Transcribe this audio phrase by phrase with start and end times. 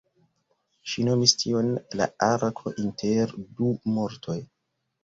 [0.93, 1.69] Ŝi nomis tion
[2.01, 4.43] "la arko inter du mortoj".